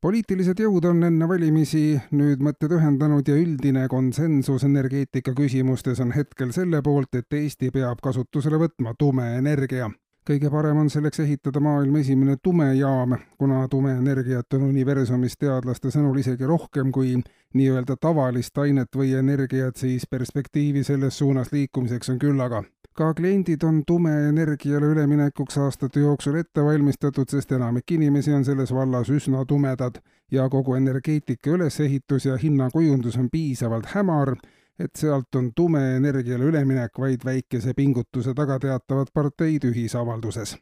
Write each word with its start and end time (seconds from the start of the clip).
poliitilised 0.00 0.60
jõud 0.60 0.86
on 0.88 1.04
enne 1.04 1.26
valimisi 1.28 1.82
nüüd 2.16 2.40
mõtted 2.44 2.72
ühendanud 2.72 3.26
ja 3.28 3.36
üldine 3.36 3.86
konsensus 3.92 4.64
energeetika 4.64 5.34
küsimustes 5.36 6.00
on 6.00 6.14
hetkel 6.16 6.54
selle 6.56 6.80
poolt, 6.82 7.14
et 7.14 7.40
Eesti 7.40 7.70
peab 7.74 8.00
kasutusele 8.02 8.60
võtma 8.64 8.94
tumeenergia. 8.98 9.90
kõige 10.30 10.50
parem 10.50 10.76
on 10.76 10.90
selleks 10.90 11.20
ehitada 11.20 11.60
maailma 11.60 11.98
esimene 11.98 12.36
tumejaam, 12.42 13.16
kuna 13.38 13.68
tumeenergiat 13.68 14.54
on 14.54 14.68
universumis 14.68 15.36
teadlaste 15.36 15.90
sõnul 15.90 16.18
isegi 16.20 16.46
rohkem 16.46 16.92
kui 16.92 17.16
nii-öelda 17.54 17.96
tavalist 18.00 18.58
ainet 18.58 18.96
või 18.96 19.14
energiat, 19.18 19.76
siis 19.76 20.06
perspektiivi 20.06 20.84
selles 20.84 21.18
suunas 21.18 21.52
liikumiseks 21.52 22.10
on 22.10 22.18
küllaga 22.18 22.62
ka 23.00 23.14
kliendid 23.16 23.62
on 23.64 23.80
tumeenergiale 23.86 24.90
üleminekuks 24.92 25.56
aastate 25.58 26.02
jooksul 26.02 26.34
ette 26.36 26.60
valmistatud, 26.64 27.30
sest 27.32 27.52
enamik 27.56 27.94
inimesi 27.96 28.32
on 28.36 28.44
selles 28.44 28.74
vallas 28.76 29.08
üsna 29.08 29.44
tumedad. 29.48 30.02
Ja 30.30 30.48
kogu 30.52 30.74
energeetika 30.76 31.54
ülesehitus 31.56 32.26
ja 32.28 32.36
hinnakujundus 32.36 33.16
on 33.16 33.30
piisavalt 33.32 33.86
hämar, 33.94 34.34
et 34.78 34.90
sealt 34.96 35.34
on 35.34 35.48
tumeenergiale 35.56 36.44
üleminek 36.44 36.98
vaid 36.98 37.24
väikese 37.24 37.72
pingutuse 37.74 38.34
taga 38.36 38.58
teatavad 38.60 39.08
parteid 39.14 39.64
ühisavalduses. 39.70 40.58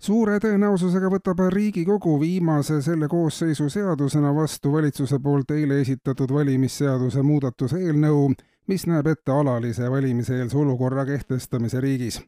Suure 0.00 0.38
tõenäosusega 0.40 1.10
võtab 1.12 1.42
Riigikogu 1.52 2.14
viimase 2.20 2.78
selle 2.80 3.08
koosseisu 3.08 3.68
seadusena 3.68 4.32
vastu 4.34 4.72
valitsuse 4.72 5.18
poolt 5.20 5.52
eile 5.52 5.82
esitatud 5.84 6.32
valimisseaduse 6.32 7.22
muudatuse 7.22 7.82
eelnõu, 7.84 8.30
mis 8.70 8.86
näeb 8.86 9.06
ette 9.10 9.32
alalise 9.34 9.88
valimiseelse 9.90 10.58
olukorra 10.58 11.02
kehtestamise 11.06 11.80
riigis. 11.80 12.20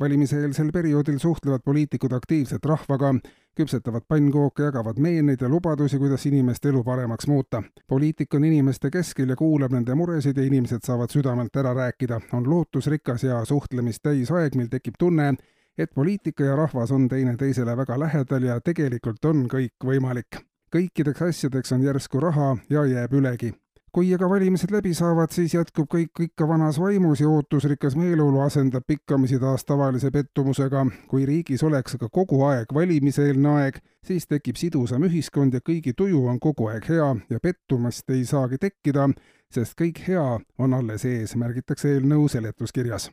valimiseelsel 0.00 0.70
perioodil 0.72 1.18
suhtlevad 1.18 1.60
poliitikud 1.64 2.12
aktiivselt 2.16 2.64
rahvaga, 2.64 3.10
küpsetavad 3.56 4.06
pannkooke, 4.08 4.62
jagavad 4.62 4.96
meeneid 4.96 5.44
ja 5.44 5.48
lubadusi, 5.48 5.98
kuidas 5.98 6.26
inimeste 6.26 6.68
elu 6.68 6.84
paremaks 6.84 7.26
muuta. 7.26 7.62
poliitik 7.88 8.34
on 8.34 8.44
inimeste 8.44 8.90
keskel 8.90 9.28
ja 9.28 9.36
kuulab 9.36 9.72
nende 9.72 9.94
muresid 9.94 10.36
ja 10.36 10.42
inimesed 10.42 10.80
saavad 10.84 11.12
südamelt 11.12 11.56
ära 11.56 11.74
rääkida. 11.74 12.20
on 12.32 12.50
lootusrikas 12.50 13.24
ja 13.24 13.44
suhtlemist 13.44 14.02
täis 14.02 14.30
aeg, 14.30 14.54
mil 14.54 14.68
tekib 14.68 14.94
tunne, 14.98 15.34
et 15.78 15.90
poliitika 15.94 16.44
ja 16.44 16.56
rahvas 16.56 16.92
on 16.92 17.08
teineteisele 17.08 17.76
väga 17.76 17.98
lähedal 17.98 18.42
ja 18.42 18.60
tegelikult 18.60 19.24
on 19.24 19.48
kõik 19.48 19.84
võimalik. 19.84 20.44
kõikideks 20.76 21.28
asjadeks 21.28 21.72
on 21.72 21.82
järsku 21.82 22.20
raha 22.20 22.56
ja 22.70 22.84
jääb 22.84 23.12
ülegi 23.12 23.52
kui 23.92 24.12
aga 24.14 24.28
valimised 24.30 24.70
läbi 24.72 24.92
saavad, 24.94 25.32
siis 25.34 25.54
jätkub 25.54 25.88
kõik 25.90 26.22
ikka 26.26 26.48
vanas 26.48 26.78
vaimus 26.80 27.20
ja 27.20 27.28
ootusrikas 27.28 27.96
meeleolu 27.98 28.40
asendab 28.44 28.86
pikkamisi 28.86 29.38
taas 29.42 29.64
tavalise 29.64 30.10
pettumusega. 30.10 30.86
kui 31.08 31.26
riigis 31.26 31.62
oleks 31.62 31.94
aga 31.94 32.08
kogu 32.08 32.42
aeg 32.44 32.74
valimiseelne 32.74 33.48
aeg, 33.48 33.80
siis 34.04 34.26
tekib 34.26 34.56
sidusam 34.56 35.04
ühiskond 35.08 35.54
ja 35.54 35.60
kõigi 35.60 35.94
tuju 35.96 36.26
on 36.26 36.40
kogu 36.40 36.68
aeg 36.68 36.88
hea 36.88 37.14
ja 37.30 37.40
pettumist 37.40 38.10
ei 38.10 38.24
saagi 38.24 38.58
tekkida, 38.58 39.08
sest 39.50 39.74
kõik 39.80 40.04
hea 40.08 40.38
on 40.58 40.74
alles 40.74 41.04
ees, 41.04 41.36
märgitakse 41.36 41.96
eelnõu 41.96 42.28
seletuskirjas 42.28 43.10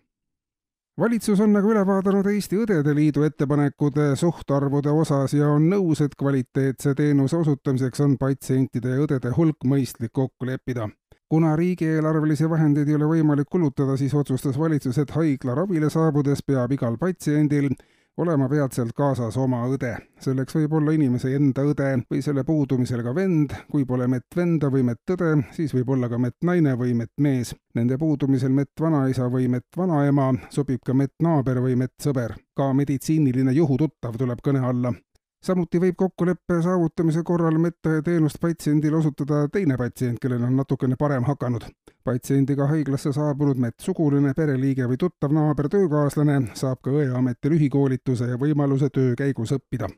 valitsus 1.00 1.40
on 1.40 1.54
nagu 1.54 1.72
üle 1.72 1.84
vaadanud 1.86 2.28
Eesti 2.32 2.58
Õdede 2.64 2.94
Liidu 2.96 3.24
ettepanekud 3.28 4.00
suhtarvude 4.20 4.92
osas 4.92 5.34
ja 5.38 5.50
on 5.54 5.70
nõus, 5.70 6.02
et 6.02 6.16
kvaliteetse 6.18 6.96
teenuse 6.98 7.38
osutamiseks 7.38 8.02
on 8.06 8.16
patsientide 8.18 8.96
ja 8.96 9.04
õdede 9.06 9.34
hulk 9.38 9.66
mõistlik 9.66 10.14
kokku 10.14 10.46
leppida. 10.46 10.90
kuna 11.30 11.56
riigieelarvelisi 11.56 12.50
vahendeid 12.50 12.88
ei 12.88 12.96
ole 12.96 13.06
võimalik 13.06 13.50
kulutada, 13.52 13.98
siis 13.98 14.14
otsustas 14.14 14.60
valitsus, 14.60 14.98
et 14.98 15.12
haiglaravile 15.12 15.90
saabudes 15.90 16.40
peab 16.44 16.72
igal 16.72 16.96
patsiendil 16.98 17.74
olema 18.18 18.50
peatselt 18.50 18.94
kaasas 18.98 19.38
oma 19.38 19.62
õde. 19.70 19.96
selleks 20.20 20.56
võib 20.56 20.74
olla 20.74 20.92
inimese 20.92 21.36
enda 21.36 21.62
õde 21.62 21.90
või 22.10 22.22
selle 22.26 22.44
puudumisel 22.44 23.04
ka 23.06 23.14
vend, 23.16 23.54
kui 23.72 23.86
pole 23.86 24.08
medvenda 24.08 24.72
või 24.74 24.84
medõde, 24.90 25.36
siis 25.54 25.74
võib 25.74 25.90
olla 25.94 26.10
ka 26.10 26.18
mednaine 26.18 26.74
või 26.78 26.96
medmees. 26.98 27.54
Nende 27.78 27.98
puudumisel 27.98 28.50
medvanaisa 28.50 29.30
või 29.30 29.48
medvanaema 29.54 30.32
sobib 30.50 30.82
ka 30.86 30.94
mednaaber 30.94 31.62
või 31.62 31.76
medsõber. 31.78 32.36
ka 32.58 32.74
meditsiiniline 32.74 33.52
juhututtav 33.54 34.16
tuleb 34.18 34.40
kõne 34.42 34.64
alla 34.66 34.94
samuti 35.48 35.80
võib 35.82 35.96
kokkuleppe 36.00 36.60
saavutamise 36.64 37.24
korral 37.28 37.58
medõeteenust 37.62 38.40
patsiendile 38.42 39.00
osutada 39.00 39.46
teine 39.52 39.78
patsient, 39.80 40.20
kellel 40.22 40.44
on 40.48 40.56
natukene 40.60 40.98
parem 41.00 41.28
hakanud. 41.28 41.68
patsiendiga 42.08 42.68
haiglasse 42.72 43.12
saabunud 43.12 43.60
medsuguline, 43.60 44.34
pereliige 44.36 44.88
või 44.88 44.98
tuttav 44.98 45.34
naaber, 45.36 45.68
töökaaslane 45.70 46.38
saab 46.56 46.80
ka 46.84 46.92
õeameti 46.92 47.52
lühikoolituse 47.52 48.30
ja 48.32 48.38
võimaluse 48.40 48.90
töö 48.94 49.16
käigus 49.20 49.52
õppida 49.56 49.90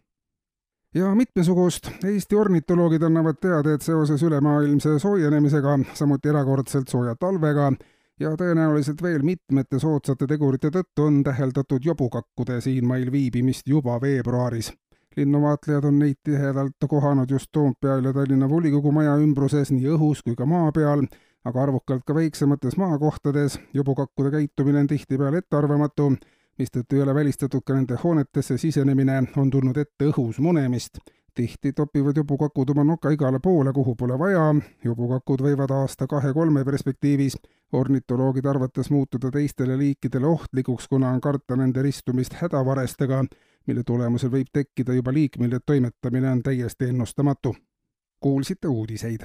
ja 0.93 1.13
mitmesugust. 1.15 1.91
Eesti 2.05 2.35
ornitoloogid 2.35 3.05
annavad 3.05 3.37
teada, 3.41 3.73
et 3.73 3.85
seoses 3.85 4.23
ülemaailmse 4.25 4.97
soojenemisega, 4.99 5.77
samuti 5.93 6.33
erakordselt 6.33 6.89
sooja 6.89 7.15
talvega 7.15 7.71
ja 8.19 8.33
tõenäoliselt 8.37 9.01
veel 9.01 9.21
mitmete 9.23 9.79
soodsate 9.79 10.27
tegurite 10.27 10.73
tõttu 10.73 11.05
on 11.05 11.23
täheldatud 11.23 11.85
jobukakkude 11.85 12.61
siinmail 12.61 13.11
viibimist 13.11 13.67
juba 13.67 14.01
veebruaris 14.01 14.73
linnuvaatlejad 15.19 15.85
on 15.89 15.99
neid 15.99 16.19
tihedalt 16.23 16.87
kohanud 16.89 17.31
just 17.31 17.51
Toompeal 17.51 18.05
ja 18.05 18.13
Tallinna 18.13 18.49
volikogu 18.49 18.91
maja 18.95 19.17
ümbruses 19.19 19.71
nii 19.75 19.91
õhus 19.95 20.23
kui 20.23 20.37
ka 20.39 20.47
maa 20.47 20.71
peal, 20.75 21.03
aga 21.45 21.63
arvukalt 21.63 22.05
ka 22.07 22.15
väiksemates 22.15 22.77
maakohtades. 22.77 23.59
jobukakkude 23.73 24.31
käitumine 24.31 24.79
on 24.79 24.87
tihtipeale 24.87 25.43
ettearvamatu, 25.43 26.11
mistõttu 26.59 26.95
ei 26.95 27.05
ole 27.05 27.15
välistatud 27.15 27.65
ka 27.65 27.75
nende 27.75 27.99
hoonetesse 28.03 28.57
sisenemine, 28.57 29.23
on 29.37 29.49
tulnud 29.49 29.77
ette 29.77 30.11
õhus 30.11 30.39
munemist 30.39 30.99
tihti 31.39 31.73
topivad 31.73 32.17
jobukakud 32.17 32.69
oma 32.69 32.83
noka 32.83 33.09
igale 33.15 33.39
poole, 33.39 33.73
kuhu 33.73 33.95
pole 33.95 34.19
vaja. 34.19 34.55
jobukakud 34.83 35.41
võivad 35.45 35.71
aasta-kahe-kolme 35.71 36.65
perspektiivis 36.65 37.37
ornitoloogide 37.73 38.49
arvates 38.49 38.89
muutuda 38.89 39.31
teistele 39.31 39.77
liikidele 39.77 40.27
ohtlikuks, 40.27 40.87
kuna 40.87 41.13
on 41.15 41.21
karta 41.21 41.55
nende 41.55 41.81
ristumist 41.81 42.35
hädavarestega, 42.41 43.23
mille 43.69 43.83
tulemusel 43.85 44.31
võib 44.33 44.49
tekkida 44.53 44.93
juba 44.97 45.13
liik, 45.13 45.37
mille 45.37 45.59
toimetamine 45.65 46.31
on 46.31 46.43
täiesti 46.43 46.89
ennustamatu. 46.89 47.55
kuulsite 48.19 48.67
uudiseid 48.67 49.21